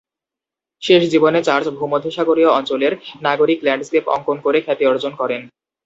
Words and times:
শেষ 0.83 1.01
জীবনে 1.09 1.39
চার্চ 1.43 1.65
ভূমধ্যসাগরীয় 1.77 2.49
অঞ্চলের 2.49 2.93
নাগরিক 3.21 3.59
ল্যান্ডস্কেপ 3.63 4.05
অঙ্কন 4.07 4.37
করে 4.45 4.59
খ্যাতি 4.61 4.83
অর্জন 4.85 5.13
করেন। 5.15 5.41